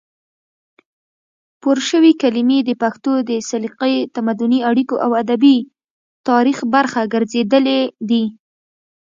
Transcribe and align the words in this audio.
پورشوي 1.61 2.13
کلمې 2.21 2.59
د 2.63 2.71
پښتو 2.81 3.13
د 3.29 3.31
سلیقې، 3.49 3.95
تمدني 4.15 4.59
اړیکو 4.69 4.95
او 5.05 5.11
ادبي 5.21 5.57
تاریخ 6.29 6.57
برخه 6.73 7.01
ګرځېدلې 7.13 7.81
دي، 8.09 8.23